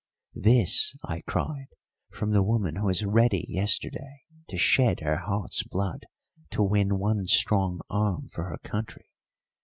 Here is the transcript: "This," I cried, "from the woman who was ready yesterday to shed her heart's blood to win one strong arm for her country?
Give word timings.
"This," 0.33 0.95
I 1.03 1.21
cried, 1.27 1.67
"from 2.09 2.31
the 2.31 2.41
woman 2.41 2.77
who 2.77 2.85
was 2.87 3.05
ready 3.05 3.45
yesterday 3.47 4.23
to 4.47 4.57
shed 4.57 5.01
her 5.01 5.17
heart's 5.17 5.61
blood 5.61 6.07
to 6.49 6.63
win 6.63 6.97
one 6.97 7.27
strong 7.27 7.81
arm 7.87 8.27
for 8.29 8.45
her 8.45 8.57
country? 8.63 9.11